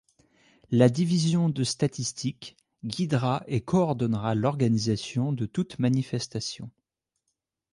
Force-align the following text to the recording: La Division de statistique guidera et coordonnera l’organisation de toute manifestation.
La 0.71 0.89
Division 0.89 1.47
de 1.47 1.63
statistique 1.63 2.57
guidera 2.83 3.43
et 3.45 3.61
coordonnera 3.61 4.33
l’organisation 4.33 5.31
de 5.31 5.45
toute 5.45 5.77
manifestation. 5.77 6.71